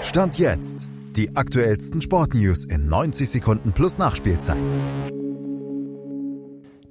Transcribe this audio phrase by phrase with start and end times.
[0.00, 0.88] Stand jetzt.
[1.16, 4.56] Die aktuellsten Sportnews in 90 Sekunden plus Nachspielzeit.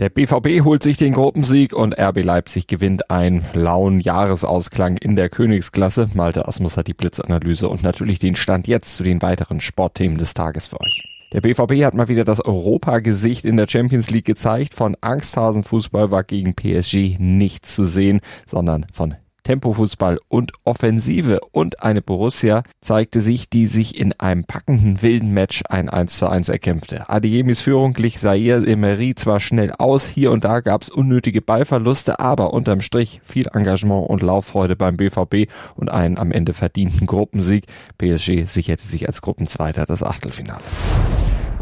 [0.00, 5.28] Der BVB holt sich den Gruppensieg und RB Leipzig gewinnt einen lauen Jahresausklang in der
[5.28, 6.08] Königsklasse.
[6.14, 10.32] Malte Asmus hat die Blitzanalyse und natürlich den Stand jetzt zu den weiteren Sportthemen des
[10.32, 11.04] Tages für euch.
[11.32, 14.72] Der BVB hat mal wieder das Europagesicht in der Champions League gezeigt.
[14.72, 19.14] Von Angsthasenfußball war gegen PSG nichts zu sehen, sondern von
[19.44, 25.62] Tempofußball und Offensive und eine Borussia zeigte sich, die sich in einem packenden wilden Match
[25.68, 27.08] ein 1 zu 1 erkämpfte.
[27.08, 32.18] Adiemis Führung glich Zaire Emery zwar schnell aus, hier und da gab es unnötige Ballverluste,
[32.18, 37.66] aber unterm Strich viel Engagement und Lauffreude beim BVB und einen am Ende verdienten Gruppensieg.
[37.98, 40.64] PSG sicherte sich als Gruppenzweiter das Achtelfinale.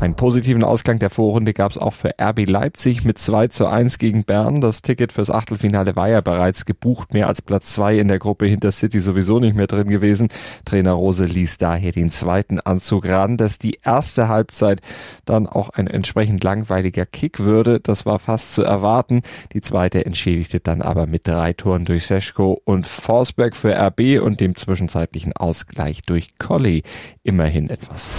[0.03, 3.99] Einen positiven Ausgang der Vorrunde gab es auch für RB Leipzig mit 2 zu 1
[3.99, 4.61] gegen Bern.
[4.61, 8.47] Das Ticket fürs Achtelfinale war ja bereits gebucht, mehr als Platz 2 in der Gruppe
[8.47, 10.27] hinter City sowieso nicht mehr drin gewesen.
[10.65, 14.81] Trainer Rose ließ daher den zweiten Anzug raten, dass die erste Halbzeit
[15.25, 17.79] dann auch ein entsprechend langweiliger Kick würde.
[17.79, 19.23] Das war fast zu erwarten.
[19.53, 24.41] Die zweite entschädigte dann aber mit drei Toren durch Seschko und Forsberg für RB und
[24.41, 26.83] dem zwischenzeitlichen Ausgleich durch Colli
[27.23, 28.11] immerhin etwas.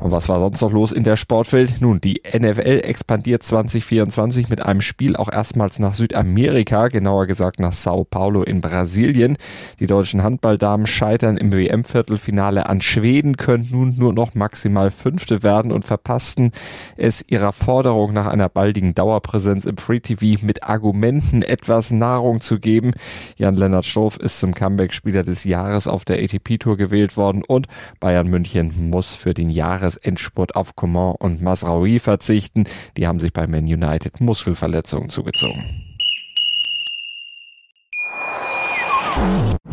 [0.00, 1.80] Und was war sonst noch los in der Sportwelt?
[1.80, 7.72] Nun, die NFL expandiert 2024 mit einem Spiel auch erstmals nach Südamerika, genauer gesagt nach
[7.72, 9.36] Sao Paulo in Brasilien.
[9.80, 15.72] Die deutschen Handballdamen scheitern im WM-Viertelfinale an Schweden, können nun nur noch maximal Fünfte werden
[15.72, 16.52] und verpassten
[16.96, 22.60] es ihrer Forderung nach einer baldigen Dauerpräsenz im Free TV mit Argumenten etwas Nahrung zu
[22.60, 22.92] geben.
[23.36, 27.66] Jan-Lennart Stoff ist zum Comeback-Spieler des Jahres auf der ATP-Tour gewählt worden und
[27.98, 32.64] Bayern München muss für den Jahres Jahresendspurt auf Coman und Masraoui verzichten.
[32.96, 35.84] Die haben sich bei Man United Muskelverletzungen zugezogen.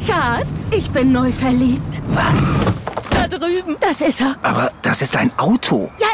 [0.05, 2.02] Schatz, ich bin neu verliebt.
[2.09, 2.53] Was?
[3.11, 3.75] Da drüben.
[3.80, 4.36] Das ist er.
[4.41, 5.91] Aber das ist ein Auto.
[5.99, 6.08] Ja,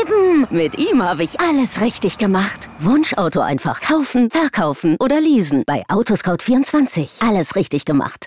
[0.00, 0.46] eben.
[0.50, 2.68] Mit ihm habe ich alles richtig gemacht.
[2.78, 5.64] Wunschauto einfach kaufen, verkaufen oder leasen.
[5.66, 7.26] Bei Autoscout24.
[7.26, 8.26] Alles richtig gemacht.